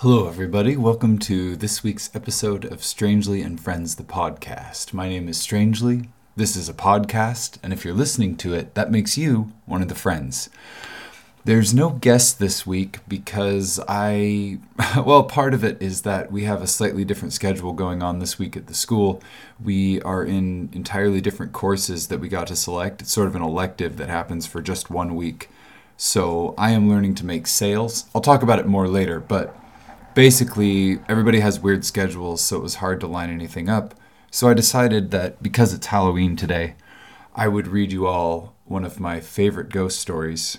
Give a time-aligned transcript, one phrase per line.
[0.00, 0.76] Hello, everybody.
[0.76, 4.92] Welcome to this week's episode of Strangely and Friends, the podcast.
[4.92, 6.10] My name is Strangely.
[6.36, 9.88] This is a podcast, and if you're listening to it, that makes you one of
[9.88, 10.50] the friends.
[11.46, 14.58] There's no guest this week because I,
[15.02, 18.38] well, part of it is that we have a slightly different schedule going on this
[18.38, 19.22] week at the school.
[19.64, 23.00] We are in entirely different courses that we got to select.
[23.00, 25.48] It's sort of an elective that happens for just one week.
[25.96, 28.04] So I am learning to make sails.
[28.14, 29.56] I'll talk about it more later, but
[30.16, 33.94] basically everybody has weird schedules, so it was hard to line anything up.
[34.30, 36.74] So I decided that because it's Halloween today,
[37.34, 40.58] I would read you all one of my favorite ghost stories.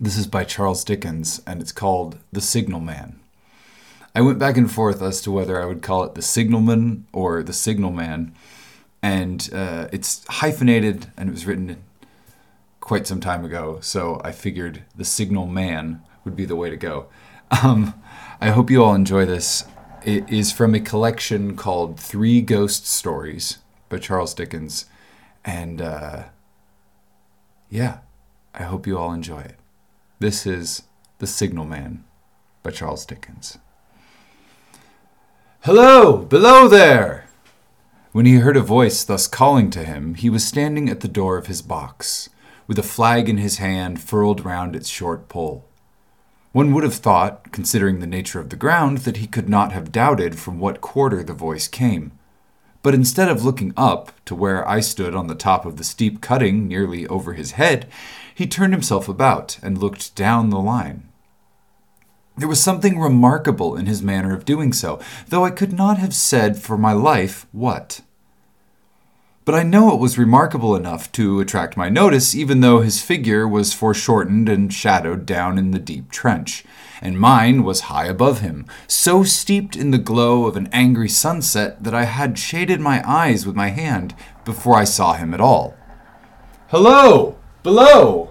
[0.00, 3.20] This is by Charles Dickens, and it's called The Signal Man.
[4.14, 7.42] I went back and forth as to whether I would call it The Signalman or
[7.42, 8.34] The Signal Man,
[9.02, 11.76] and uh, it's hyphenated and it was written
[12.80, 16.76] quite some time ago, so I figured The Signal Man would be the way to
[16.78, 17.08] go.
[17.62, 17.94] Um,
[18.42, 19.66] I hope you all enjoy this.
[20.02, 23.58] It is from a collection called Three Ghost Stories
[23.90, 24.86] by Charles Dickens.
[25.44, 26.22] And uh,
[27.68, 27.98] yeah,
[28.54, 29.56] I hope you all enjoy it.
[30.20, 30.84] This is
[31.18, 32.02] The Signalman
[32.62, 33.58] by Charles Dickens.
[35.64, 37.26] Hello, below there!
[38.12, 41.36] When he heard a voice thus calling to him, he was standing at the door
[41.36, 42.30] of his box,
[42.66, 45.66] with a flag in his hand furled round its short pole.
[46.52, 49.92] One would have thought, considering the nature of the ground, that he could not have
[49.92, 52.12] doubted from what quarter the voice came.
[52.82, 56.20] But instead of looking up to where I stood on the top of the steep
[56.20, 57.86] cutting nearly over his head,
[58.34, 61.08] he turned himself about and looked down the line.
[62.36, 66.14] There was something remarkable in his manner of doing so, though I could not have
[66.14, 68.00] said for my life what.
[69.46, 73.48] But I know it was remarkable enough to attract my notice, even though his figure
[73.48, 76.62] was foreshortened and shadowed down in the deep trench,
[77.00, 81.82] and mine was high above him, so steeped in the glow of an angry sunset
[81.82, 85.74] that I had shaded my eyes with my hand before I saw him at all.
[86.68, 87.38] Hello!
[87.62, 88.30] Below!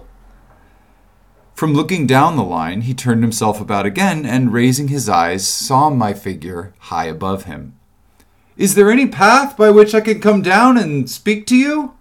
[1.54, 5.90] From looking down the line, he turned himself about again and, raising his eyes, saw
[5.90, 7.79] my figure high above him.
[8.60, 11.94] Is there any path by which I can come down and speak to you?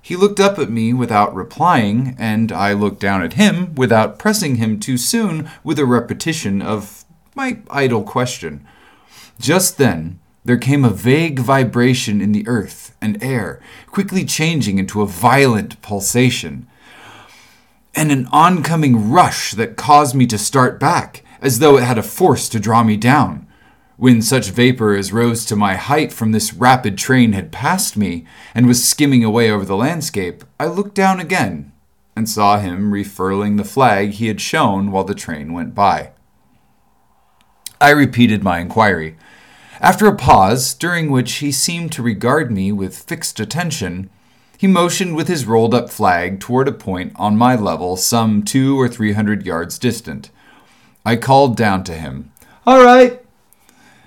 [0.00, 4.56] He looked up at me without replying, and I looked down at him without pressing
[4.56, 7.04] him too soon with a repetition of
[7.34, 8.66] my idle question.
[9.38, 15.02] Just then, there came a vague vibration in the earth and air, quickly changing into
[15.02, 16.66] a violent pulsation,
[17.94, 22.02] and an oncoming rush that caused me to start back, as though it had a
[22.02, 23.46] force to draw me down.
[23.96, 28.26] When such vapor as rose to my height from this rapid train had passed me
[28.54, 31.72] and was skimming away over the landscape, I looked down again
[32.16, 36.12] and saw him refurling the flag he had shown while the train went by.
[37.80, 39.16] I repeated my inquiry.
[39.80, 44.10] After a pause, during which he seemed to regard me with fixed attention,
[44.56, 48.80] he motioned with his rolled up flag toward a point on my level some two
[48.80, 50.30] or three hundred yards distant.
[51.04, 52.30] I called down to him,
[52.64, 53.21] All right,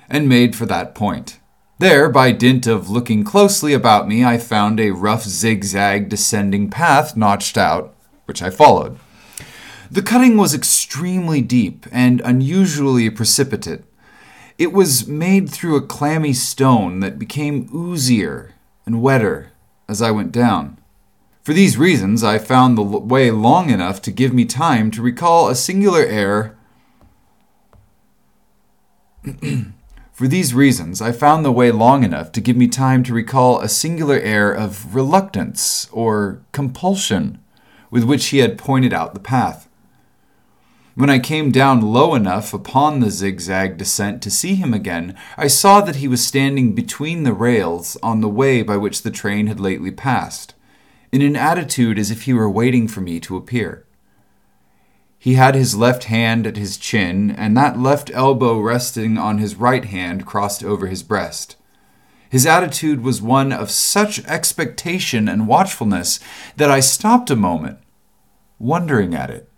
[0.10, 1.40] and made for that point.
[1.78, 7.18] There, by dint of looking closely about me, I found a rough zigzag descending path
[7.18, 7.94] notched out,
[8.26, 8.98] which I followed.
[9.92, 13.84] The cutting was extremely deep and unusually precipitate.
[14.58, 18.52] It was made through a clammy stone that became oozier
[18.86, 19.52] and wetter
[19.90, 20.78] as I went down.
[21.44, 25.50] For these reasons, I found the way long enough to give me time to recall
[25.50, 26.58] a singular air.
[30.16, 33.60] For these reasons, I found the way long enough to give me time to recall
[33.60, 37.40] a singular air of reluctance or compulsion
[37.92, 39.68] with which he had pointed out the path.
[40.94, 45.48] When I came down low enough upon the zigzag descent to see him again, I
[45.48, 49.48] saw that he was standing between the rails on the way by which the train
[49.48, 50.56] had lately passed,
[51.12, 53.85] in an attitude as if he were waiting for me to appear.
[55.26, 59.56] He had his left hand at his chin, and that left elbow resting on his
[59.56, 61.56] right hand crossed over his breast.
[62.30, 66.20] His attitude was one of such expectation and watchfulness
[66.58, 67.80] that I stopped a moment,
[68.60, 69.50] wondering at it.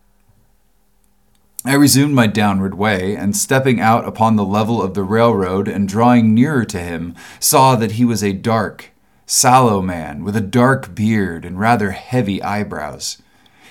[1.65, 5.86] I resumed my downward way, and stepping out upon the level of the railroad and
[5.86, 8.92] drawing nearer to him, saw that he was a dark,
[9.25, 13.21] sallow man with a dark beard and rather heavy eyebrows.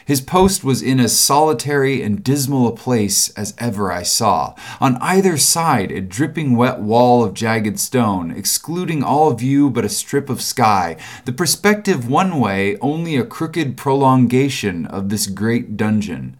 [0.06, 4.54] His post was in as solitary and dismal a place as ever I saw.
[4.80, 9.88] On either side, a dripping wet wall of jagged stone, excluding all view but a
[9.88, 16.36] strip of sky, the perspective one way only a crooked prolongation of this great dungeon.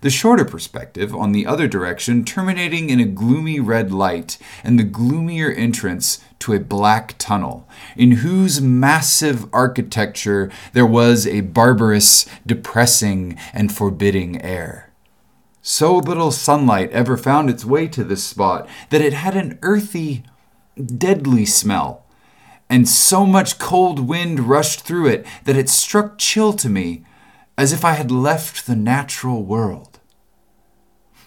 [0.00, 4.84] The shorter perspective on the other direction terminating in a gloomy red light and the
[4.84, 13.38] gloomier entrance to a black tunnel, in whose massive architecture there was a barbarous, depressing,
[13.52, 14.90] and forbidding air.
[15.62, 20.24] So little sunlight ever found its way to this spot that it had an earthy,
[20.82, 22.06] deadly smell,
[22.70, 27.04] and so much cold wind rushed through it that it struck chill to me
[27.58, 29.89] as if I had left the natural world.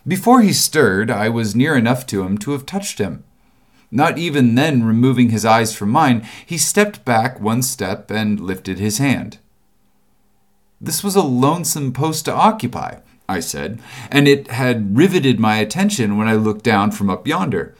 [0.06, 3.24] Before he stirred, I was near enough to him to have touched him.
[3.90, 8.80] Not even then removing his eyes from mine, he stepped back one step and lifted
[8.80, 9.38] his hand.
[10.82, 12.98] This was a lonesome post to occupy,
[13.30, 13.80] I said,
[14.12, 17.76] and it had riveted my attention when I looked down from up yonder.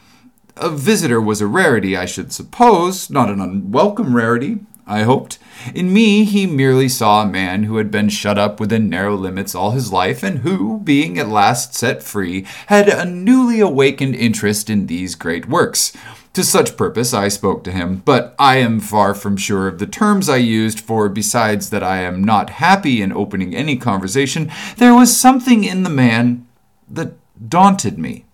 [0.56, 5.40] A visitor was a rarity, I should suppose, not an unwelcome rarity, I hoped.
[5.74, 9.56] In me, he merely saw a man who had been shut up within narrow limits
[9.56, 14.70] all his life, and who, being at last set free, had a newly awakened interest
[14.70, 15.94] in these great works.
[16.34, 19.86] To such purpose I spoke to him, but I am far from sure of the
[19.86, 24.96] terms I used, for besides that I am not happy in opening any conversation, there
[24.96, 26.48] was something in the man
[26.90, 27.14] that
[27.48, 28.26] daunted me.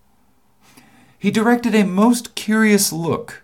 [1.18, 3.39] He directed a most curious look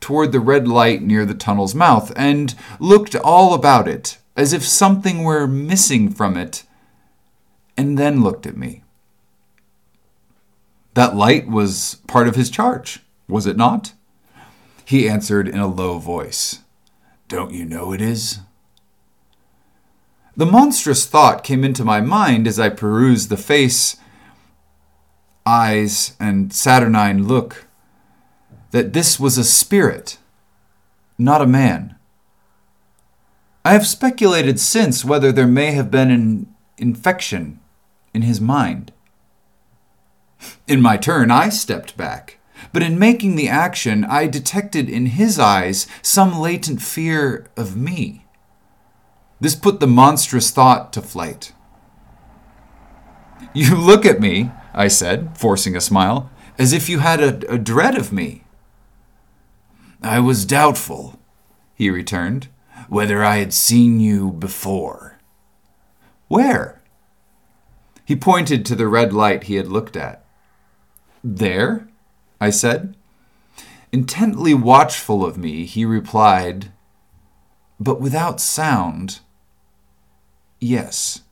[0.00, 4.64] toward the red light near the tunnel's mouth and looked all about it as if
[4.64, 6.62] something were missing from it,
[7.76, 8.84] and then looked at me.
[10.94, 13.94] That light was part of his charge, was it not?
[14.84, 16.60] He answered in a low voice,
[17.26, 18.38] Don't you know it is?
[20.36, 23.96] The monstrous thought came into my mind as I perused the face,
[25.44, 27.66] eyes, and saturnine look
[28.70, 30.18] that this was a spirit,
[31.16, 31.96] not a man.
[33.64, 37.60] I have speculated since whether there may have been an infection
[38.14, 38.92] in his mind.
[40.66, 42.38] In my turn, I stepped back,
[42.72, 48.24] but in making the action, I detected in his eyes some latent fear of me.
[49.40, 51.52] This put the monstrous thought to flight.
[53.54, 57.58] You look at me, I said, forcing a smile, as if you had a, a
[57.58, 58.44] dread of me.
[60.02, 61.18] I was doubtful,
[61.74, 62.48] he returned,
[62.88, 65.18] whether I had seen you before.
[66.28, 66.80] Where?
[68.04, 70.24] He pointed to the red light he had looked at.
[71.24, 71.88] There?
[72.40, 72.96] I said.
[73.92, 76.70] Intently watchful of me, he replied,
[77.80, 79.20] but without sound,
[80.60, 81.22] Yes.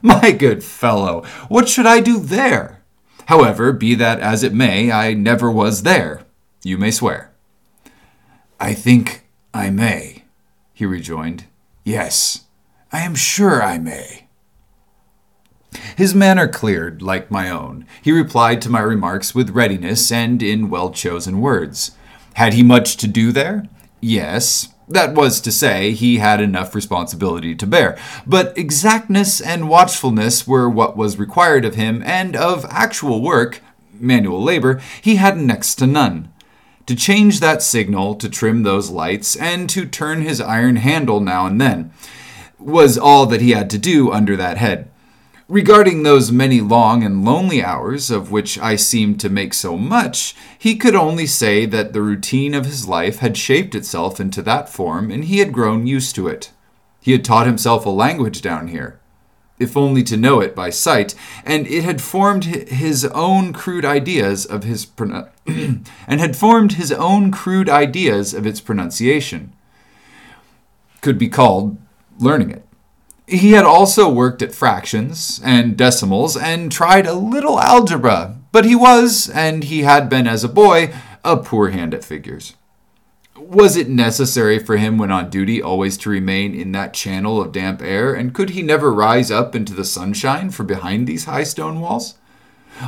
[0.00, 2.82] My good fellow, what should I do there?
[3.26, 6.22] However, be that as it may, I never was there,
[6.62, 7.31] you may swear.
[8.62, 10.22] I think I may,
[10.72, 11.46] he rejoined.
[11.82, 12.44] Yes,
[12.92, 14.28] I am sure I may.
[15.96, 17.86] His manner cleared, like my own.
[18.02, 21.90] He replied to my remarks with readiness and in well chosen words.
[22.34, 23.64] Had he much to do there?
[24.00, 24.68] Yes.
[24.88, 27.98] That was to say, he had enough responsibility to bear.
[28.28, 33.60] But exactness and watchfulness were what was required of him, and of actual work,
[33.92, 36.31] manual labor, he had next to none
[36.86, 41.46] to change that signal, to trim those lights, and to turn his iron handle now
[41.46, 41.92] and then,
[42.58, 44.88] was all that he had to do under that head.
[45.48, 50.34] Regarding those many long and lonely hours of which I seemed to make so much,
[50.58, 54.70] he could only say that the routine of his life had shaped itself into that
[54.70, 56.52] form and he had grown used to it.
[57.00, 59.01] He had taught himself a language down here
[59.62, 61.14] if only to know it by sight,
[61.44, 64.86] and it had formed his own crude ideas of his
[65.46, 69.52] and had formed his own crude ideas of its pronunciation.
[71.00, 71.78] Could be called
[72.18, 72.66] learning it.
[73.26, 78.74] He had also worked at fractions and decimals and tried a little algebra, but he
[78.74, 80.92] was, and he had been as a boy,
[81.24, 82.54] a poor hand at figures.
[83.48, 87.50] Was it necessary for him when on duty always to remain in that channel of
[87.50, 91.42] damp air, and could he never rise up into the sunshine from behind these high
[91.42, 92.14] stone walls?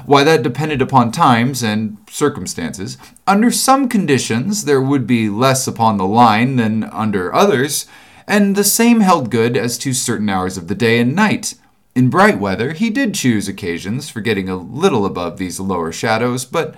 [0.07, 2.97] Why, that depended upon times and circumstances.
[3.27, 7.87] Under some conditions, there would be less upon the line than under others,
[8.27, 11.55] and the same held good as to certain hours of the day and night.
[11.97, 16.45] In bright weather, he did choose occasions for getting a little above these lower shadows,
[16.45, 16.77] but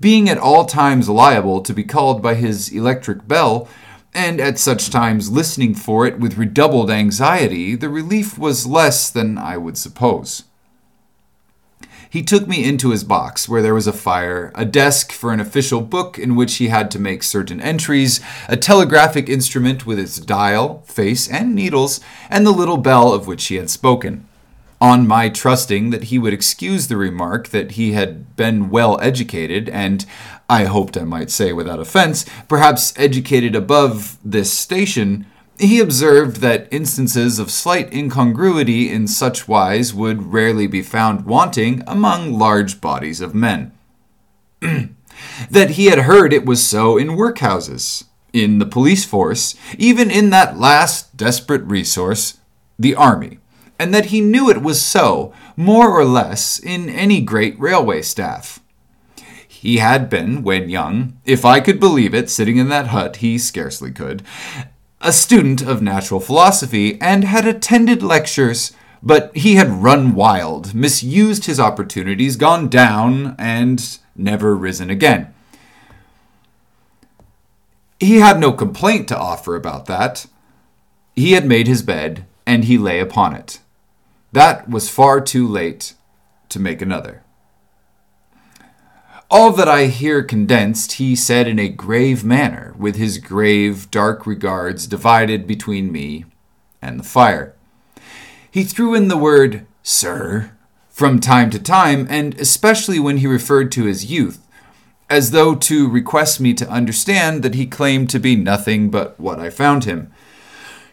[0.00, 3.68] being at all times liable to be called by his electric bell,
[4.14, 9.36] and at such times listening for it with redoubled anxiety, the relief was less than
[9.36, 10.44] I would suppose.
[12.08, 15.40] He took me into his box, where there was a fire, a desk for an
[15.40, 20.18] official book in which he had to make certain entries, a telegraphic instrument with its
[20.18, 22.00] dial, face, and needles,
[22.30, 24.26] and the little bell of which he had spoken.
[24.80, 29.70] On my trusting that he would excuse the remark that he had been well educated,
[29.70, 30.04] and
[30.50, 35.24] I hoped I might say without offense, perhaps educated above this station,
[35.58, 41.82] he observed that instances of slight incongruity in such wise would rarely be found wanting
[41.86, 43.72] among large bodies of men.
[44.60, 48.04] that he had heard it was so in workhouses,
[48.34, 52.38] in the police force, even in that last desperate resource,
[52.78, 53.38] the army
[53.78, 58.60] and that he knew it was so, more or less, in any great railway staff.
[59.46, 63.38] He had been, when young, if I could believe it, sitting in that hut, he
[63.38, 64.22] scarcely could,
[65.00, 71.46] a student of natural philosophy, and had attended lectures, but he had run wild, misused
[71.46, 75.32] his opportunities, gone down, and never risen again.
[77.98, 80.26] He had no complaint to offer about that.
[81.14, 83.60] He had made his bed, and he lay upon it.
[84.36, 85.94] That was far too late
[86.50, 87.22] to make another.
[89.30, 94.26] All that I hear condensed, he said in a grave manner, with his grave, dark
[94.26, 96.26] regards divided between me
[96.82, 97.54] and the fire.
[98.50, 100.50] He threw in the word, sir,
[100.90, 104.46] from time to time, and especially when he referred to his youth,
[105.08, 109.40] as though to request me to understand that he claimed to be nothing but what
[109.40, 110.12] I found him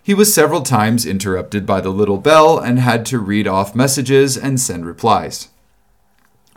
[0.04, 4.38] he was several times interrupted by the little bell and had to read off messages
[4.38, 5.48] and send replies.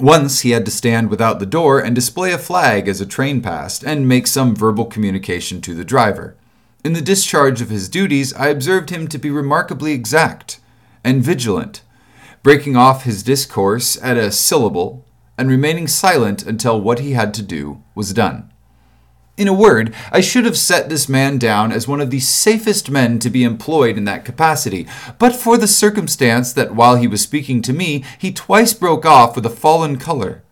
[0.00, 3.40] Once he had to stand without the door and display a flag as a train
[3.40, 6.36] passed and make some verbal communication to the driver.
[6.84, 10.60] In the discharge of his duties, I observed him to be remarkably exact
[11.04, 11.82] and vigilant,
[12.42, 15.06] breaking off his discourse at a syllable
[15.38, 18.50] and remaining silent until what he had to do was done.
[19.36, 22.90] In a word, I should have set this man down as one of the safest
[22.90, 24.86] men to be employed in that capacity,
[25.18, 29.36] but for the circumstance that while he was speaking to me, he twice broke off
[29.36, 30.42] with a fallen color,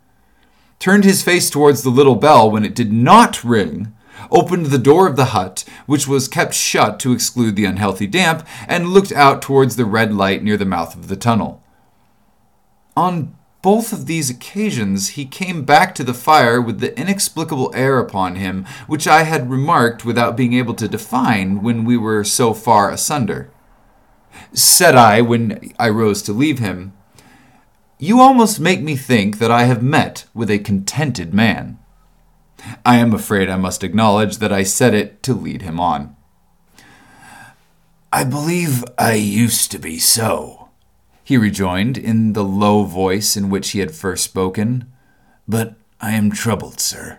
[0.79, 3.95] turned his face towards the little bell when it did not ring,
[4.31, 8.47] opened the door of the hut, which was kept shut to exclude the unhealthy damp,
[8.69, 11.63] and looked out towards the red light near the mouth of the tunnel.
[12.95, 13.35] On
[13.65, 18.35] both of these occasions he came back to the fire with the inexplicable air upon
[18.35, 22.91] him which I had remarked without being able to define when we were so far
[22.91, 23.51] asunder.
[24.53, 26.93] Said I, when I rose to leave him,
[27.99, 31.79] You almost make me think that I have met with a contented man.
[32.85, 36.15] I am afraid I must acknowledge that I said it to lead him on.
[38.13, 40.54] I believe I used to be so,
[41.25, 44.85] he rejoined in the low voice in which he had first spoken.
[45.49, 47.19] But I am troubled, sir.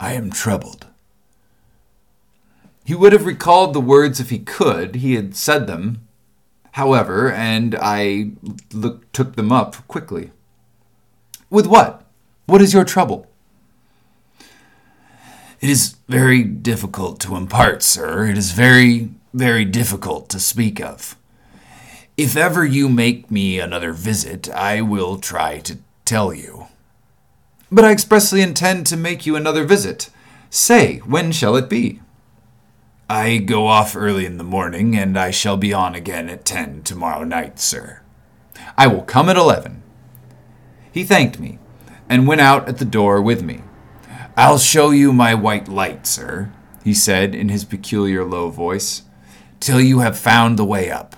[0.00, 0.86] I am troubled.
[2.84, 4.96] He would have recalled the words if he could.
[4.96, 6.08] He had said them,
[6.72, 8.30] however, and I
[8.72, 10.30] look, took them up quickly.
[11.50, 12.06] With what?
[12.46, 13.26] What is your trouble?
[15.60, 18.24] It is very difficult to impart, sir.
[18.26, 21.16] It is very, very difficult to speak of.
[22.18, 26.66] If ever you make me another visit, I will try to tell you.
[27.70, 30.10] But I expressly intend to make you another visit.
[30.50, 32.00] Say, when shall it be?
[33.08, 36.82] I go off early in the morning, and I shall be on again at ten
[36.82, 38.00] tomorrow night, sir.
[38.76, 39.84] I will come at eleven.
[40.90, 41.60] He thanked me,
[42.08, 43.62] and went out at the door with me.
[44.36, 46.50] I'll show you my white light, sir,
[46.82, 49.02] he said in his peculiar low voice,
[49.60, 51.14] till you have found the way up.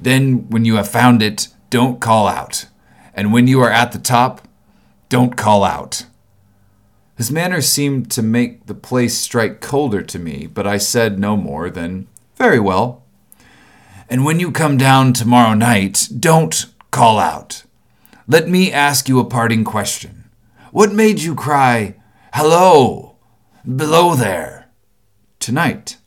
[0.00, 2.66] Then, when you have found it, don't call out.
[3.14, 4.46] And when you are at the top,
[5.08, 6.06] don't call out.
[7.16, 11.36] His manner seemed to make the place strike colder to me, but I said no
[11.36, 13.02] more than, Very well.
[14.08, 17.64] And when you come down tomorrow night, don't call out.
[18.26, 20.30] Let me ask you a parting question.
[20.70, 21.96] What made you cry,
[22.32, 23.16] Hello,
[23.64, 24.70] below there,
[25.40, 25.97] tonight?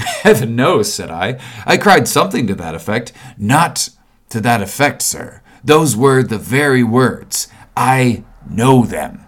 [0.22, 1.38] Heaven knows, said I.
[1.66, 3.12] I cried something to that effect.
[3.36, 3.90] Not
[4.30, 5.42] to that effect, sir.
[5.62, 7.48] Those were the very words.
[7.76, 9.26] I know them.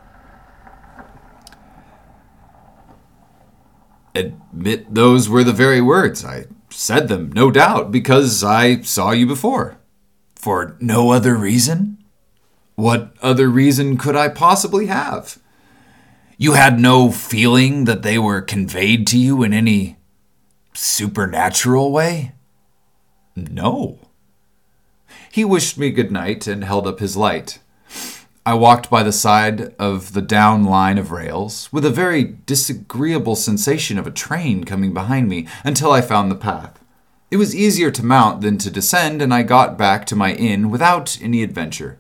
[4.15, 6.25] Admit those were the very words.
[6.25, 9.79] I said them, no doubt, because I saw you before.
[10.37, 11.99] For no other reason?
[12.75, 15.39] What other reason could I possibly have?
[16.39, 19.99] You had no feeling that they were conveyed to you in any
[20.75, 22.33] supernatural way?
[23.37, 23.99] No.
[25.31, 27.59] He wished me good night and held up his light.
[28.45, 33.37] I walked by the side of the down line of rails with a very disagreeable
[33.37, 36.79] sensation of a train coming behind me until I found the path.
[37.31, 40.71] It was easier to mount than to descend, and I got back to my inn
[40.71, 41.99] without any adventure.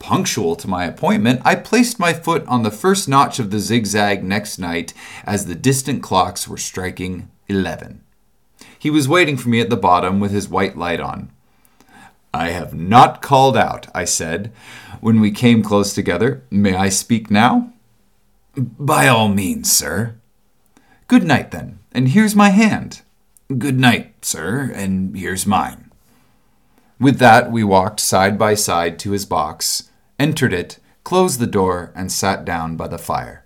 [0.00, 4.24] Punctual to my appointment, I placed my foot on the first notch of the zigzag
[4.24, 4.92] next night
[5.24, 8.02] as the distant clocks were striking eleven.
[8.78, 11.30] He was waiting for me at the bottom with his white light on.
[12.32, 14.52] I have not called out, I said,
[15.00, 16.42] when we came close together.
[16.50, 17.72] May I speak now?
[18.56, 20.14] By all means, sir.
[21.08, 23.02] Good night, then, and here's my hand.
[23.58, 25.90] Good night, sir, and here's mine.
[26.98, 29.89] With that, we walked side by side to his box,
[30.20, 33.44] entered it, closed the door, and sat down by the fire.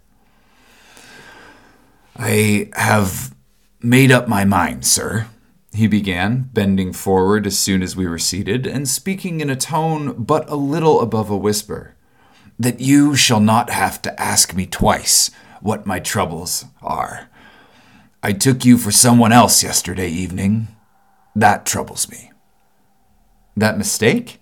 [2.17, 3.35] I have
[3.81, 5.29] made up my mind, sir,
[5.73, 10.13] he began, bending forward as soon as we were seated, and speaking in a tone
[10.15, 11.97] but a little above a whisper,
[12.59, 17.29] that you shall not have to ask me twice what my troubles are.
[18.23, 20.69] I took you for someone else yesterday evening.
[21.35, 22.31] That troubles me.
[23.57, 24.41] That mistake?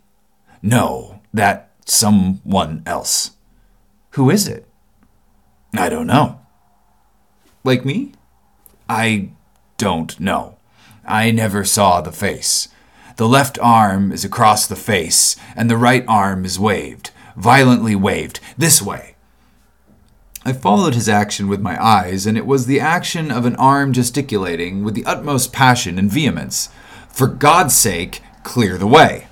[0.61, 3.33] No, that someone else.
[4.11, 4.67] Who is it?
[5.75, 6.41] I don't know.
[7.65, 8.13] Like me?
[8.89, 9.31] I
[9.79, 10.57] don't know.
[11.05, 12.69] I never saw the face.
[13.17, 18.41] The left arm is across the face, and the right arm is waved, violently waved,
[18.57, 19.15] this way.
[20.45, 23.93] I followed his action with my eyes, and it was the action of an arm
[23.93, 26.69] gesticulating with the utmost passion and vehemence.
[27.09, 29.29] For God's sake, clear the way.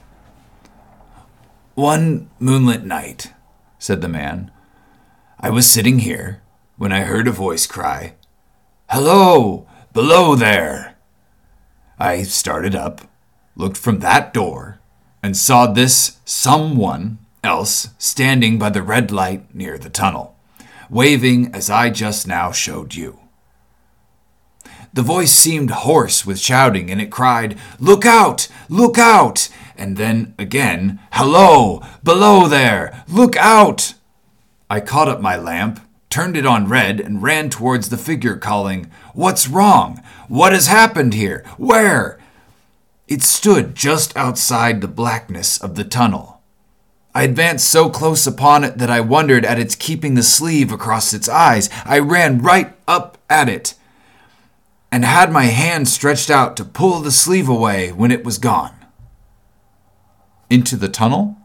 [1.80, 3.32] One moonlit night,
[3.78, 4.50] said the man,
[5.40, 6.42] I was sitting here
[6.76, 8.16] when I heard a voice cry,
[8.90, 10.98] Hello, below there!
[11.98, 13.10] I started up,
[13.56, 14.78] looked from that door,
[15.22, 20.36] and saw this someone else standing by the red light near the tunnel,
[20.90, 23.20] waving as I just now showed you.
[24.92, 28.48] The voice seemed hoarse with shouting, and it cried, Look out!
[28.68, 29.48] Look out!
[29.80, 31.82] And then again, Hello!
[32.04, 33.02] Below there!
[33.08, 33.94] Look out!
[34.68, 38.90] I caught up my lamp, turned it on red, and ran towards the figure, calling,
[39.14, 40.02] What's wrong?
[40.28, 41.44] What has happened here?
[41.56, 42.20] Where?
[43.08, 46.42] It stood just outside the blackness of the tunnel.
[47.12, 51.12] I advanced so close upon it that I wondered at its keeping the sleeve across
[51.12, 51.68] its eyes.
[51.84, 53.74] I ran right up at it
[54.92, 58.79] and had my hand stretched out to pull the sleeve away when it was gone.
[60.50, 61.38] Into the tunnel?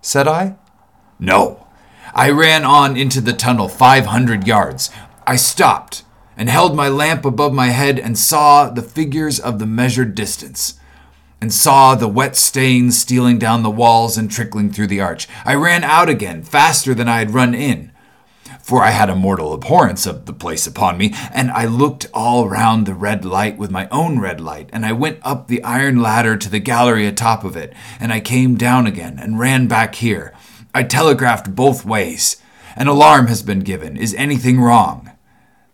[0.00, 0.56] said I.
[1.20, 1.68] No.
[2.14, 4.90] I ran on into the tunnel 500 yards.
[5.26, 6.02] I stopped
[6.36, 10.80] and held my lamp above my head and saw the figures of the measured distance
[11.40, 15.28] and saw the wet stains stealing down the walls and trickling through the arch.
[15.44, 17.91] I ran out again faster than I had run in
[18.62, 22.48] for I had a mortal abhorrence of the place upon me, and I looked all
[22.48, 26.00] round the red light with my own red light, and I went up the iron
[26.00, 29.96] ladder to the gallery atop of it, and I came down again and ran back
[29.96, 30.32] here.
[30.74, 32.36] I telegraphed both ways.
[32.76, 33.96] An alarm has been given.
[33.96, 35.10] Is anything wrong?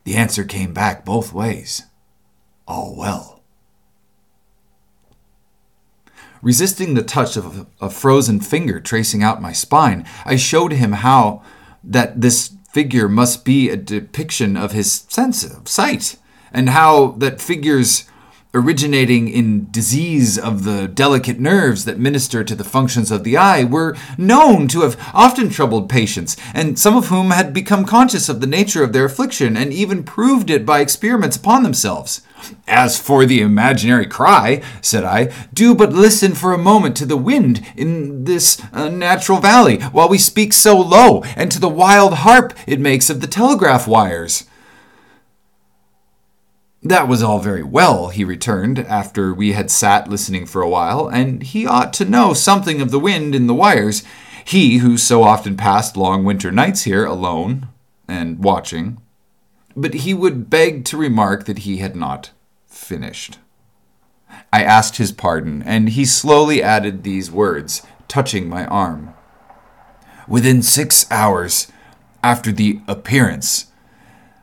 [0.04, 1.84] The answer came back both ways.
[2.66, 3.42] All well.
[6.40, 11.42] Resisting the touch of a frozen finger tracing out my spine, I showed him how
[11.82, 16.14] that this figure must be a depiction of his sense of sight,
[16.52, 18.08] and how that figures
[18.60, 23.64] originating in disease of the delicate nerves that minister to the functions of the eye
[23.64, 28.40] were known to have often troubled patients, and some of whom had become conscious of
[28.40, 32.22] the nature of their affliction and even proved it by experiments upon themselves.
[32.66, 37.16] As for the imaginary cry, said I, do but listen for a moment to the
[37.16, 42.14] wind in this uh, natural valley, while we speak so low, and to the wild
[42.14, 44.44] harp it makes of the telegraph wires.
[46.82, 51.08] That was all very well, he returned, after we had sat listening for a while,
[51.08, 54.04] and he ought to know something of the wind in the wires,
[54.44, 57.68] he who so often passed long winter nights here alone
[58.06, 59.00] and watching.
[59.76, 62.30] But he would beg to remark that he had not
[62.66, 63.38] finished.
[64.52, 69.14] I asked his pardon, and he slowly added these words, touching my arm.
[70.28, 71.72] Within six hours
[72.22, 73.67] after the appearance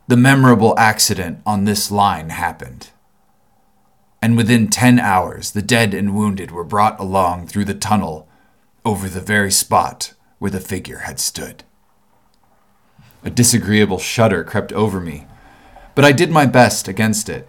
[0.07, 2.89] the memorable accident on this line happened.
[4.21, 8.27] And within 10 hours, the dead and wounded were brought along through the tunnel
[8.83, 11.63] over the very spot where the figure had stood.
[13.23, 15.25] A disagreeable shudder crept over me,
[15.95, 17.47] but I did my best against it.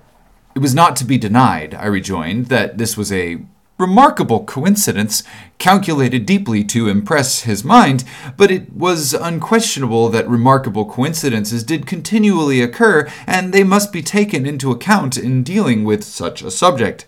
[0.55, 3.41] It was not to be denied, I rejoined, that this was a
[3.79, 5.23] remarkable coincidence,
[5.59, 8.05] calculated deeply to impress his mind,
[8.37, 14.47] but it was unquestionable that remarkable coincidences did continually occur, and they must be taken
[14.47, 17.05] into account in dealing with such a subject.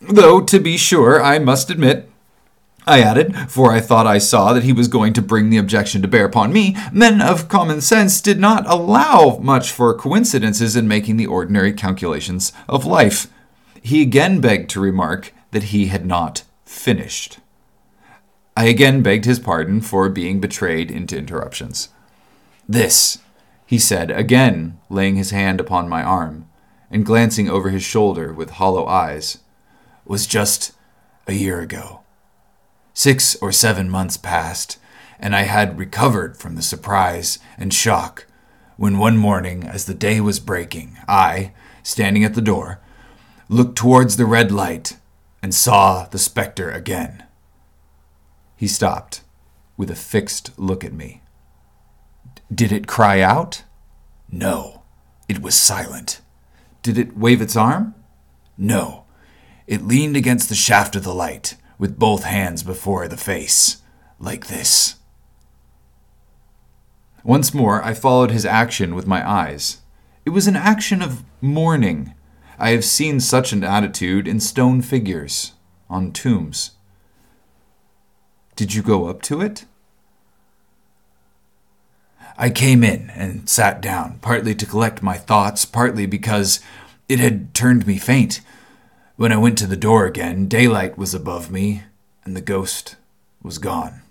[0.00, 2.08] Though, to be sure, I must admit,
[2.86, 6.00] I added, for I thought I saw that he was going to bring the objection
[6.00, 10.88] to bear upon me, men of common sense did not allow much for coincidences in
[10.88, 13.26] making the ordinary calculations of life.
[13.82, 17.38] He again begged to remark that he had not finished.
[18.56, 21.90] I again begged his pardon for being betrayed into interruptions.
[22.68, 23.18] This,
[23.64, 26.48] he said, again laying his hand upon my arm
[26.90, 29.38] and glancing over his shoulder with hollow eyes,
[30.04, 30.72] was just
[31.26, 32.00] a year ago.
[32.94, 34.78] Six or seven months passed,
[35.20, 38.26] and I had recovered from the surprise and shock
[38.76, 42.80] when one morning, as the day was breaking, I, standing at the door,
[43.48, 44.96] looked towards the red light
[45.42, 47.24] and saw the spectre again.
[48.56, 49.22] He stopped
[49.76, 51.22] with a fixed look at me.
[52.52, 53.62] Did it cry out?
[54.30, 54.82] No,
[55.28, 56.20] it was silent.
[56.82, 57.94] Did it wave its arm?
[58.56, 59.04] No,
[59.66, 63.82] it leaned against the shaft of the light with both hands before the face,
[64.18, 64.96] like this.
[67.22, 69.78] Once more, I followed his action with my eyes.
[70.24, 72.14] It was an action of mourning
[72.58, 75.52] I have seen such an attitude in stone figures
[75.88, 76.72] on tombs.
[78.56, 79.64] Did you go up to it?
[82.36, 86.60] I came in and sat down, partly to collect my thoughts, partly because
[87.08, 88.40] it had turned me faint.
[89.16, 91.84] When I went to the door again, daylight was above me,
[92.24, 92.96] and the ghost
[93.42, 94.02] was gone.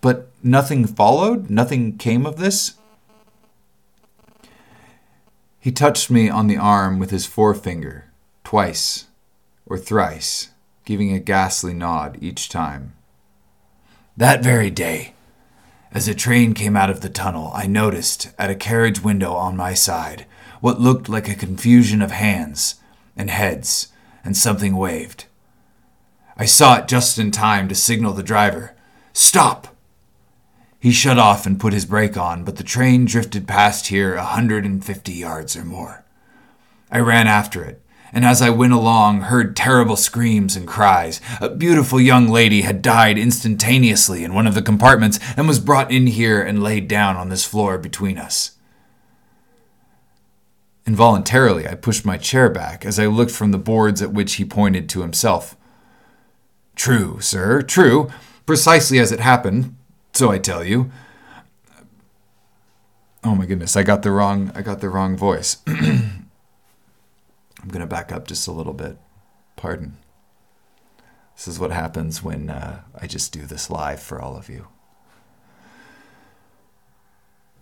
[0.00, 1.48] But nothing followed?
[1.48, 2.74] Nothing came of this?
[5.64, 8.04] He touched me on the arm with his forefinger,
[8.44, 9.06] twice
[9.64, 10.50] or thrice,
[10.84, 12.92] giving a ghastly nod each time.
[14.14, 15.14] That very day,
[15.90, 19.56] as a train came out of the tunnel, I noticed at a carriage window on
[19.56, 20.26] my side
[20.60, 22.74] what looked like a confusion of hands
[23.16, 23.88] and heads,
[24.22, 25.24] and something waved.
[26.36, 28.74] I saw it just in time to signal the driver,
[29.14, 29.73] Stop!
[30.84, 34.22] He shut off and put his brake on, but the train drifted past here a
[34.22, 36.04] hundred and fifty yards or more.
[36.90, 37.80] I ran after it,
[38.12, 41.22] and as I went along, heard terrible screams and cries.
[41.40, 45.90] A beautiful young lady had died instantaneously in one of the compartments and was brought
[45.90, 48.58] in here and laid down on this floor between us.
[50.86, 54.44] Involuntarily, I pushed my chair back as I looked from the boards at which he
[54.44, 55.56] pointed to himself.
[56.76, 58.10] True, sir, true.
[58.44, 59.74] Precisely as it happened,
[60.14, 60.90] so I tell you.
[63.22, 65.58] Oh my goodness, I got the wrong I got the wrong voice.
[65.66, 68.98] I'm going to back up just a little bit.
[69.56, 69.96] Pardon.
[71.34, 74.68] This is what happens when uh, I just do this live for all of you.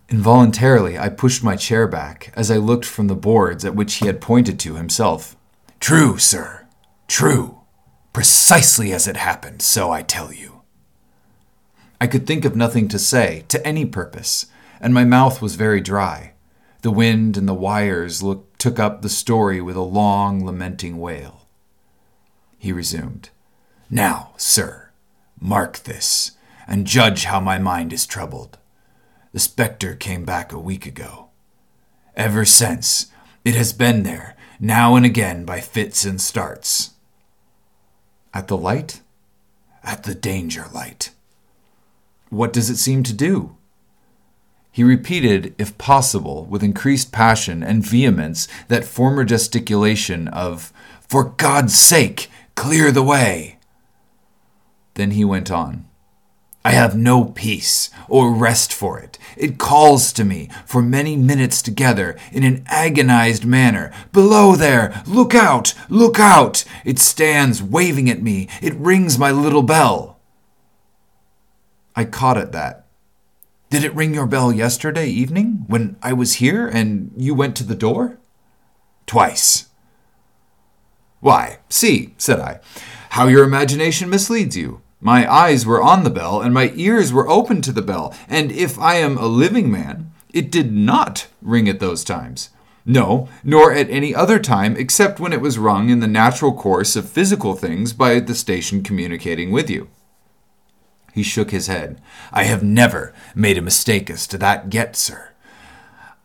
[0.09, 4.05] Involuntarily, I pushed my chair back as I looked from the boards at which he
[4.05, 5.37] had pointed to himself.
[5.79, 6.67] True, sir.
[7.07, 7.61] True.
[8.11, 10.52] Precisely as it happened, so I tell you.
[12.03, 14.47] I could think of nothing to say, to any purpose,
[14.81, 16.33] and my mouth was very dry.
[16.81, 21.47] The wind and the wires look, took up the story with a long, lamenting wail.
[22.57, 23.29] He resumed,
[23.89, 24.89] Now, sir,
[25.39, 26.31] mark this,
[26.67, 28.57] and judge how my mind is troubled.
[29.31, 31.29] The spectre came back a week ago.
[32.17, 33.13] Ever since,
[33.45, 36.95] it has been there, now and again by fits and starts.
[38.33, 38.99] At the light?
[39.85, 41.12] At the danger light.
[42.33, 43.55] What does it seem to do?
[44.71, 50.73] He repeated, if possible, with increased passion and vehemence, that former gesticulation of,
[51.07, 53.59] For God's sake, clear the way!
[54.95, 55.85] Then he went on.
[56.65, 59.19] I have no peace or rest for it.
[59.37, 63.93] It calls to me for many minutes together in an agonized manner.
[64.11, 65.03] Below there!
[65.05, 65.75] Look out!
[65.87, 66.65] Look out!
[66.83, 68.47] It stands waving at me.
[68.59, 70.12] It rings my little bell.
[71.95, 72.87] I caught at that.
[73.69, 77.63] Did it ring your bell yesterday evening when I was here and you went to
[77.63, 78.19] the door?
[79.05, 79.69] Twice.
[81.19, 82.59] Why, see, said I,
[83.11, 84.81] how your imagination misleads you.
[84.99, 88.51] My eyes were on the bell, and my ears were open to the bell, and
[88.51, 92.49] if I am a living man, it did not ring at those times.
[92.85, 96.95] No, nor at any other time except when it was rung in the natural course
[96.95, 99.89] of physical things by the station communicating with you.
[101.13, 102.01] He shook his head.
[102.31, 105.29] I have never made a mistake as to that yet, sir.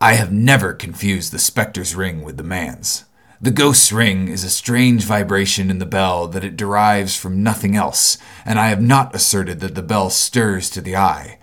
[0.00, 3.04] I have never confused the spectre's ring with the man's.
[3.40, 7.76] The ghost's ring is a strange vibration in the bell that it derives from nothing
[7.76, 11.38] else, and I have not asserted that the bell stirs to the eye.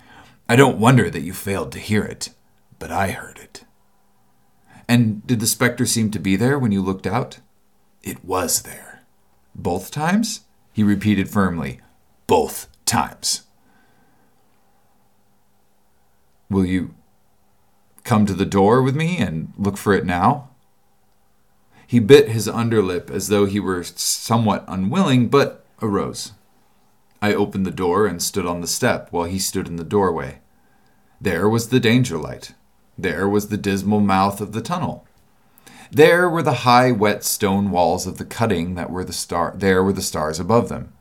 [0.48, 2.30] I don't wonder that you failed to hear it,
[2.80, 3.64] but I heard it.
[4.88, 7.38] And did the specter seem to be there when you looked out?
[8.02, 9.02] It was there.
[9.54, 10.40] Both times?
[10.72, 11.80] He repeated firmly.
[12.26, 13.42] Both times.
[16.48, 16.94] Will you
[18.04, 20.50] come to the door with me and look for it now?
[21.86, 26.32] He bit his underlip as though he were somewhat unwilling, but arose.
[27.20, 30.38] I opened the door and stood on the step while he stood in the doorway.
[31.20, 32.54] There was the danger light.
[32.98, 35.06] There was the dismal mouth of the tunnel.
[35.90, 39.52] There were the high, wet stone walls of the cutting that were the star.
[39.56, 40.92] There were the stars above them.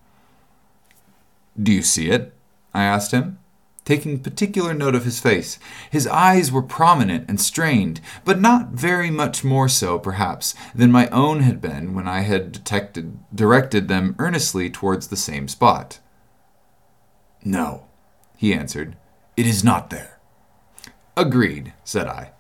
[1.62, 2.34] Do you see it?
[2.74, 3.40] I asked him,
[3.86, 5.58] taking particular note of his face.
[5.90, 11.08] His eyes were prominent and strained, but not very much more so, perhaps, than my
[11.10, 16.00] own had been when I had detected, directed them earnestly towards the same spot.
[17.44, 17.86] No,
[18.36, 18.98] he answered.
[19.38, 20.20] It is not there.
[21.16, 22.32] Agreed, said I.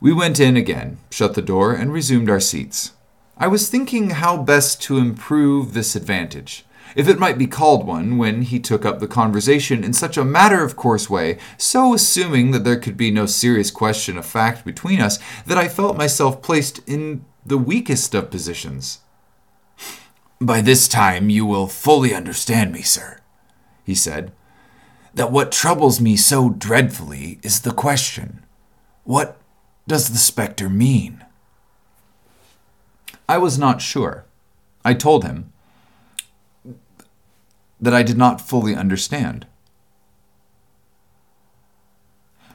[0.00, 2.92] We went in again, shut the door, and resumed our seats.
[3.38, 8.18] I was thinking how best to improve this advantage, if it might be called one,
[8.18, 12.50] when he took up the conversation in such a matter of course way, so assuming
[12.50, 16.42] that there could be no serious question of fact between us, that I felt myself
[16.42, 19.00] placed in the weakest of positions.
[20.40, 23.20] By this time you will fully understand me, sir,
[23.84, 24.32] he said,
[25.14, 28.44] that what troubles me so dreadfully is the question
[29.04, 29.38] what
[29.86, 31.24] does the spectre mean?
[33.28, 34.24] I was not sure.
[34.84, 35.52] I told him
[37.80, 39.46] that I did not fully understand.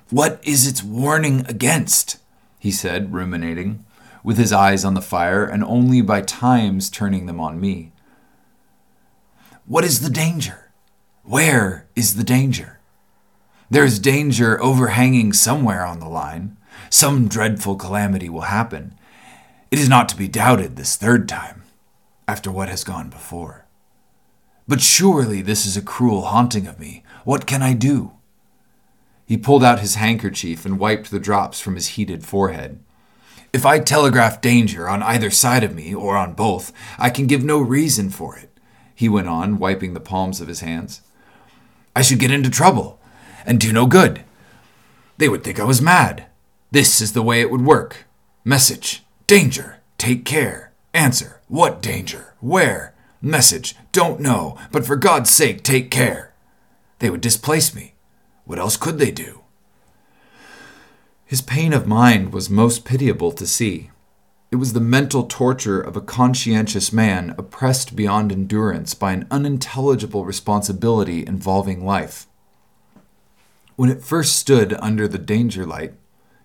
[0.10, 2.18] What is its warning against?
[2.60, 3.86] he said, ruminating,
[4.24, 7.92] with his eyes on the fire and only by times turning them on me.
[9.66, 10.72] What is the danger?
[11.24, 12.80] Where is the danger?
[13.70, 16.58] There is danger overhanging somewhere on the line.
[16.90, 18.96] Some dreadful calamity will happen.
[19.72, 21.64] It is not to be doubted this third time,
[22.28, 23.61] after what has gone before.
[24.72, 27.04] But surely this is a cruel haunting of me.
[27.26, 28.14] What can I do?
[29.26, 32.80] He pulled out his handkerchief and wiped the drops from his heated forehead.
[33.52, 37.44] If I telegraph danger on either side of me, or on both, I can give
[37.44, 38.50] no reason for it,
[38.96, 41.02] he went on, wiping the palms of his hands.
[41.94, 42.98] I should get into trouble
[43.46, 44.24] and do no good.
[45.18, 46.28] They would think I was mad.
[46.72, 48.06] This is the way it would work.
[48.46, 49.04] Message.
[49.28, 49.82] Danger.
[49.98, 50.72] Take care.
[50.94, 51.42] Answer.
[51.50, 52.36] What danger?
[52.40, 52.96] Where?
[53.22, 53.76] Message.
[53.92, 56.34] Don't know, but for God's sake, take care.
[57.00, 57.94] They would displace me.
[58.46, 59.42] What else could they do?
[61.26, 63.92] His pain of mind was most pitiable to see.
[64.50, 70.26] It was the mental torture of a conscientious man oppressed beyond endurance by an unintelligible
[70.26, 72.28] responsibility involving life.
[73.76, 75.94] When it first stood under the danger light,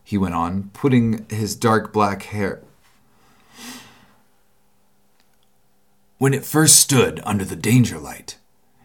[0.05, 2.62] he went on, putting his dark black hair.
[6.18, 8.38] When it first stood under the danger light,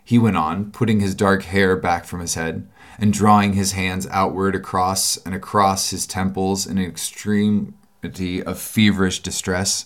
[0.03, 2.67] he went on, putting his dark hair back from his head
[2.99, 9.21] and drawing his hands outward across and across his temples in an extremity of feverish
[9.21, 9.85] distress.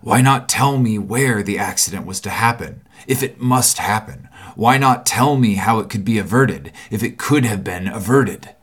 [0.00, 4.28] Why not tell me where the accident was to happen, if it must happen?
[4.56, 8.55] Why not tell me how it could be averted, if it could have been averted?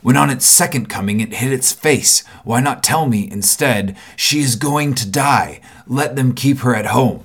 [0.00, 4.40] When on its second coming it hit its face, why not tell me instead, she
[4.40, 7.24] is going to die, let them keep her at home?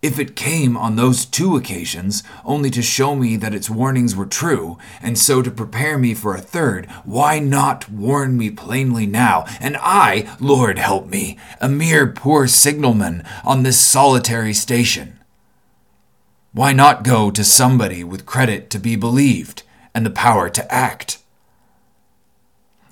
[0.00, 4.26] If it came on those two occasions only to show me that its warnings were
[4.26, 9.44] true, and so to prepare me for a third, why not warn me plainly now?
[9.60, 15.18] And I, Lord help me, a mere poor signalman on this solitary station.
[16.52, 21.18] Why not go to somebody with credit to be believed and the power to act?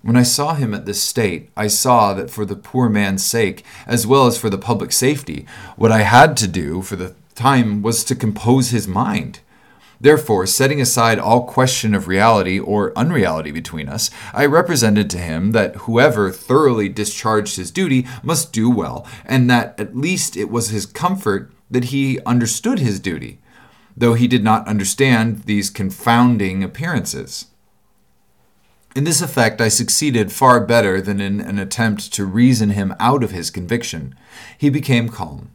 [0.07, 3.64] When I saw him at this state, I saw that for the poor man's sake,
[3.88, 7.83] as well as for the public safety, what I had to do for the time
[7.83, 9.40] was to compose his mind.
[10.01, 15.51] Therefore, setting aside all question of reality or unreality between us, I represented to him
[15.51, 20.69] that whoever thoroughly discharged his duty must do well, and that at least it was
[20.69, 23.40] his comfort that he understood his duty,
[23.97, 27.47] though he did not understand these confounding appearances.
[28.96, 33.22] In this effect, I succeeded far better than in an attempt to reason him out
[33.22, 34.14] of his conviction.
[34.56, 35.50] He became calm.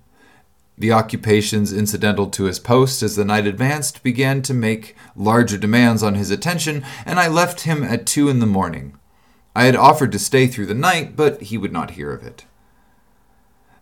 [0.77, 6.03] The occupations incidental to his post as the night advanced began to make larger demands
[6.03, 8.95] on his attention, and I left him at two in the morning.
[9.55, 12.45] I had offered to stay through the night, but he would not hear of it.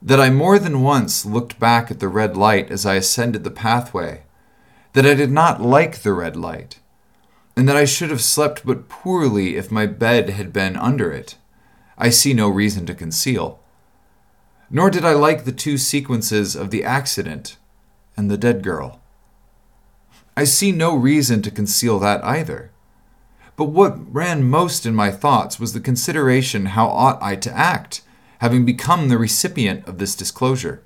[0.02, 3.52] That I more than once looked back at the red light as I ascended the
[3.52, 4.24] pathway,
[4.94, 6.79] that I did not like the red light,
[7.60, 11.36] and that I should have slept but poorly if my bed had been under it,
[11.98, 13.60] I see no reason to conceal.
[14.70, 17.58] Nor did I like the two sequences of the accident
[18.16, 19.02] and the dead girl.
[20.38, 22.72] I see no reason to conceal that either.
[23.58, 28.04] But what ran most in my thoughts was the consideration how ought I to act,
[28.38, 30.82] having become the recipient of this disclosure.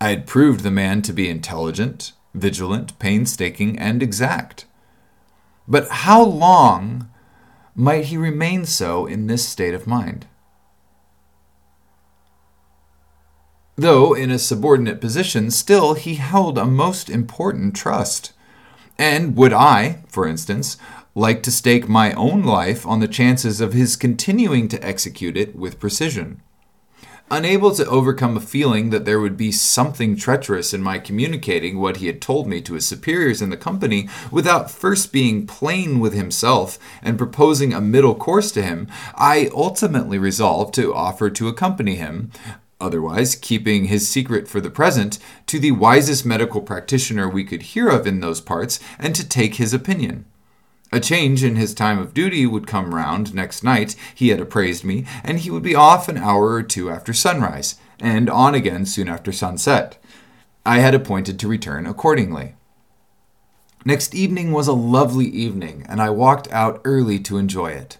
[0.00, 4.64] I had proved the man to be intelligent, vigilant, painstaking, and exact.
[5.68, 7.10] But how long
[7.74, 10.26] might he remain so in this state of mind?
[13.76, 18.32] Though in a subordinate position, still he held a most important trust.
[18.98, 20.78] And would I, for instance,
[21.14, 25.54] like to stake my own life on the chances of his continuing to execute it
[25.54, 26.42] with precision?
[27.30, 31.98] Unable to overcome a feeling that there would be something treacherous in my communicating what
[31.98, 36.14] he had told me to his superiors in the company without first being plain with
[36.14, 41.96] himself and proposing a middle course to him, I ultimately resolved to offer to accompany
[41.96, 42.30] him,
[42.80, 47.88] otherwise keeping his secret for the present, to the wisest medical practitioner we could hear
[47.90, 50.24] of in those parts and to take his opinion.
[50.90, 54.84] A change in his time of duty would come round next night, he had appraised
[54.84, 58.86] me, and he would be off an hour or two after sunrise, and on again
[58.86, 60.02] soon after sunset.
[60.64, 62.54] I had appointed to return accordingly.
[63.84, 67.98] Next evening was a lovely evening, and I walked out early to enjoy it.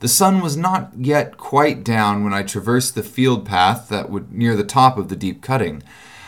[0.00, 4.32] The sun was not yet quite down when I traversed the field path that would
[4.32, 5.82] near the top of the deep cutting.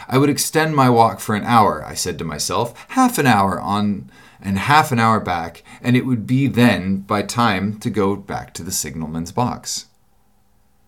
[0.08, 3.60] I would extend my walk for an hour, I said to myself, half an hour
[3.60, 4.10] on
[4.40, 8.54] and half an hour back, and it would be then by time to go back
[8.54, 9.86] to the signalman's box.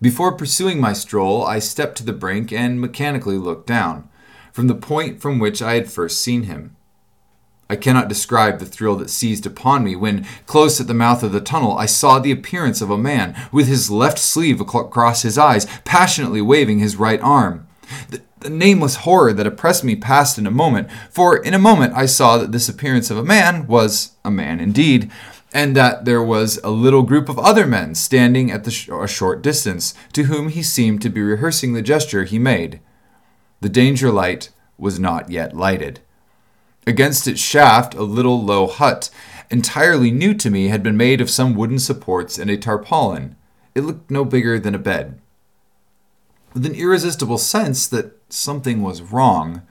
[0.01, 4.09] Before pursuing my stroll, I stepped to the brink and mechanically looked down,
[4.51, 6.75] from the point from which I had first seen him.
[7.69, 11.31] I cannot describe the thrill that seized upon me when, close at the mouth of
[11.31, 15.37] the tunnel, I saw the appearance of a man, with his left sleeve across his
[15.37, 17.67] eyes, passionately waving his right arm.
[18.09, 21.93] The, the nameless horror that oppressed me passed in a moment, for in a moment
[21.95, 25.09] I saw that this appearance of a man was a man indeed,
[25.53, 29.41] and that there was a little group of other men standing at sh- a short
[29.41, 32.79] distance, to whom he seemed to be rehearsing the gesture he made.
[33.61, 35.99] The danger light was not yet lighted.
[36.87, 39.09] Against its shaft, a little low hut,
[39.51, 43.35] entirely new to me, had been made of some wooden supports and a tarpaulin.
[43.75, 45.20] It looked no bigger than a bed
[46.53, 49.61] with an irresistible sense that something was wrong,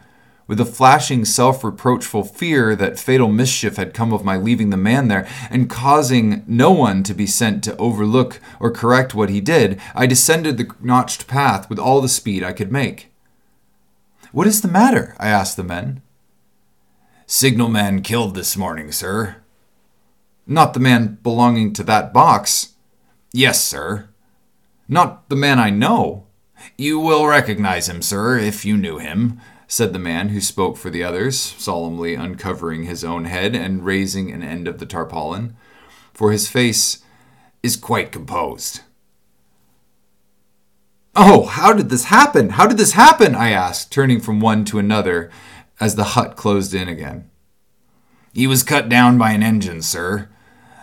[0.46, 4.76] with a flashing self reproachful fear that fatal mischief had come of my leaving the
[4.76, 9.40] man there and causing no one to be sent to overlook or correct what he
[9.40, 13.12] did, I descended the notched path with all the speed I could make.
[14.32, 15.14] What is the matter?
[15.20, 16.02] I asked the men.
[17.26, 19.36] Signalman killed this morning, sir.
[20.48, 22.74] Not the man belonging to that box.
[23.32, 24.08] Yes, sir.
[24.88, 26.26] Not the man I know.
[26.76, 30.90] You will recognize him, sir, if you knew him, said the man who spoke for
[30.90, 35.56] the others, solemnly uncovering his own head and raising an end of the tarpaulin,
[36.12, 37.02] for his face
[37.62, 38.80] is quite composed.
[41.14, 42.50] Oh, how did this happen?
[42.50, 43.34] How did this happen?
[43.34, 45.30] I asked, turning from one to another
[45.78, 47.28] as the hut closed in again.
[48.32, 50.28] He was cut down by an engine, sir.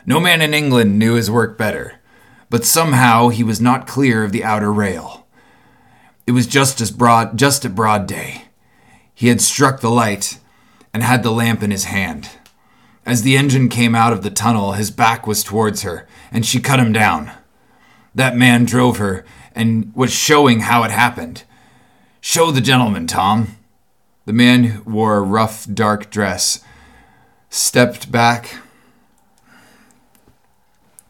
[0.06, 2.00] No man in England knew his work better,
[2.50, 5.16] but somehow he was not clear of the outer rail.
[6.28, 8.44] It was just as broad just at broad day.
[9.16, 10.40] He had struck the light
[10.94, 12.30] and had the lamp in his hand.
[13.06, 16.60] As the engine came out of the tunnel, his back was towards her, and she
[16.60, 17.32] cut him down.
[18.13, 19.24] That man drove her
[19.56, 21.44] and was showing how it happened.
[22.20, 23.56] Show the gentleman, Tom.
[24.26, 26.60] The man wore a rough, dark dress,
[27.50, 28.58] stepped back.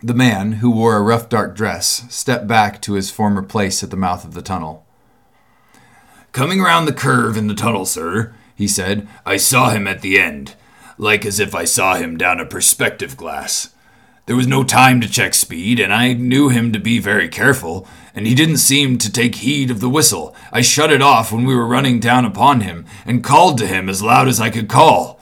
[0.03, 3.89] The man, who wore a rough, dark dress, stepped back to his former place at
[3.89, 4.87] the mouth of the tunnel.
[6.31, 10.19] Coming round the curve in the tunnel, sir, he said, I saw him at the
[10.19, 10.55] end,
[10.97, 13.73] like as if I saw him down a perspective glass.
[14.27, 17.87] There was no time to check speed, and I knew him to be very careful,
[18.13, 20.35] and he didn't seem to take heed of the whistle.
[20.52, 23.87] I shut it off when we were running down upon him, and called to him
[23.87, 25.19] as loud as I could call.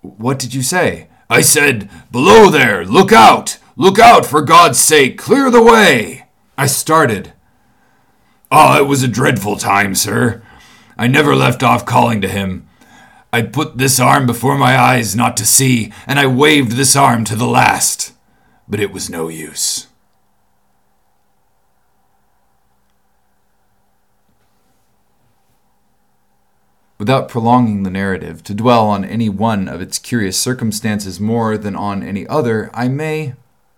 [0.00, 1.08] What did you say?
[1.28, 2.84] I said, Below there!
[2.86, 3.58] Look out!
[3.76, 5.18] Look out, for God's sake!
[5.18, 6.26] Clear the way!
[6.56, 7.34] I started.
[8.50, 10.42] Ah, oh, it was a dreadful time, sir.
[10.96, 12.68] I never left off calling to him.
[13.32, 17.24] I put this arm before my eyes not to see, and I waved this arm
[17.24, 18.12] to the last.
[18.68, 19.88] But it was no use.
[26.98, 31.76] Without prolonging the narrative to dwell on any one of its curious circumstances more than
[31.76, 33.34] on any other, I may,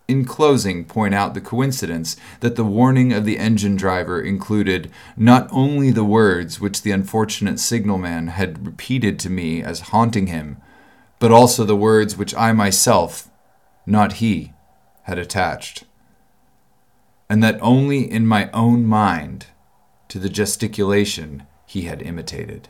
[0.09, 5.47] in closing, point out the coincidence that the warning of the engine driver included not
[5.53, 10.57] only the words which the unfortunate signalman had repeated to me as haunting him,
[11.19, 13.29] but also the words which I myself,
[13.85, 14.55] not he,
[15.03, 15.85] had attached.
[17.29, 19.47] And that only in my own mind
[20.09, 22.69] to the gesticulation he had imitated.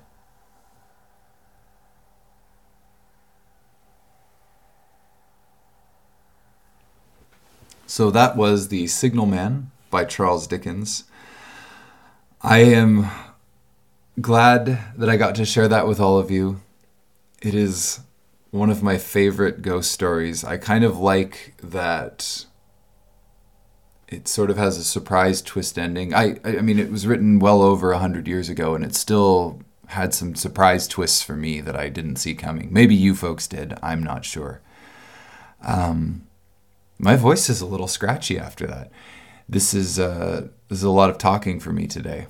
[7.89, 11.05] So that was The Signalman by Charles Dickens.
[12.43, 13.09] I am
[14.21, 16.61] glad that I got to share that with all of you.
[17.41, 18.01] It is
[18.51, 20.45] one of my favorite ghost stories.
[20.45, 22.45] I kind of like that
[24.07, 26.13] it sort of has a surprise twist ending.
[26.13, 29.63] I I mean it was written well over a hundred years ago and it still
[29.87, 32.69] had some surprise twists for me that I didn't see coming.
[32.71, 33.79] Maybe you folks did.
[33.83, 34.61] I'm not sure.
[35.63, 36.28] Um,
[36.99, 38.91] my voice is a little scratchy after that.
[39.49, 42.27] This is uh, this is a lot of talking for me today.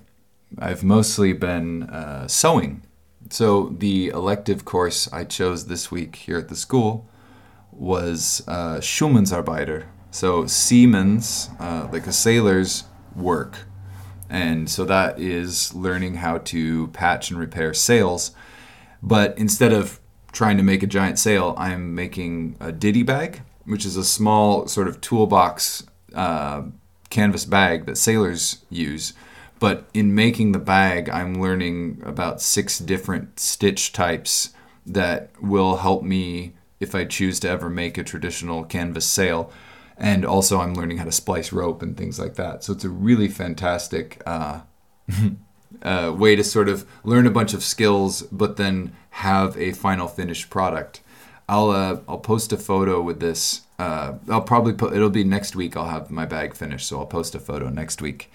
[0.58, 2.82] I've mostly been uh, sewing.
[3.30, 7.08] So the elective course I chose this week here at the school
[7.72, 9.86] was uh, Schumannsarbeiter.
[10.10, 13.58] So seamen's, uh, like a sailor's work.
[14.30, 18.32] And so that is learning how to patch and repair sails.
[19.02, 20.00] But instead of
[20.32, 24.66] trying to make a giant sail, I'm making a ditty bag which is a small
[24.66, 26.62] sort of toolbox uh,
[27.10, 29.12] canvas bag that sailors use.
[29.60, 34.50] But in making the bag, I'm learning about six different stitch types
[34.86, 39.52] that will help me if I choose to ever make a traditional canvas sail.
[39.96, 42.62] And also, I'm learning how to splice rope and things like that.
[42.62, 44.60] So it's a really fantastic uh,
[45.82, 50.06] uh, way to sort of learn a bunch of skills, but then have a final
[50.06, 51.00] finished product.
[51.48, 53.62] I'll uh, I'll post a photo with this.
[53.78, 55.76] Uh, I'll probably put it'll be next week.
[55.76, 58.30] I'll have my bag finished, so I'll post a photo next week.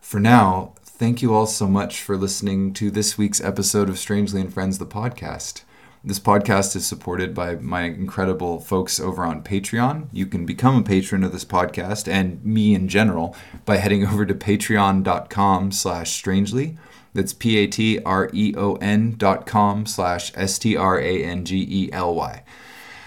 [0.00, 4.40] For now, thank you all so much for listening to this week's episode of Strangely
[4.40, 5.62] and Friends, the podcast.
[6.06, 10.08] This podcast is supported by my incredible folks over on Patreon.
[10.12, 13.34] You can become a patron of this podcast and me in general
[13.64, 16.76] by heading over to patreon.com slash strangely.
[17.14, 22.42] That's P-A-T-R-E-O-N dot com slash S-T-R-A-N-G-E-L-Y.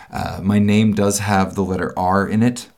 [0.09, 2.69] Uh, my name does have the letter R in it.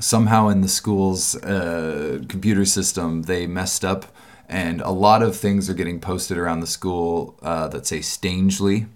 [0.00, 4.06] Somehow in the school's uh, computer system, they messed up,
[4.48, 8.86] and a lot of things are getting posted around the school uh, that say Stangely.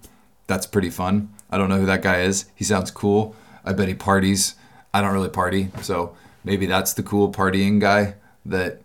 [0.47, 1.29] That's pretty fun.
[1.51, 2.47] I don't know who that guy is.
[2.55, 3.37] He sounds cool.
[3.64, 4.55] I bet he parties.
[4.95, 8.14] I don't really party, so maybe that's the cool partying guy
[8.47, 8.81] that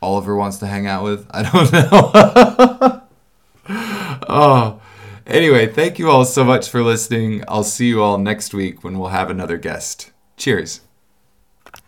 [0.00, 1.26] Oliver wants to hang out with.
[1.30, 1.72] I don't
[3.72, 4.18] know.
[4.28, 4.80] oh,
[5.26, 7.42] anyway, thank you all so much for listening.
[7.48, 10.12] I'll see you all next week when we'll have another guest.
[10.36, 10.80] Cheers.